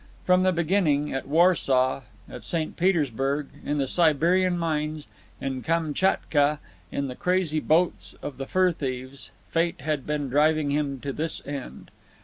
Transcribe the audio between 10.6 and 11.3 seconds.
him to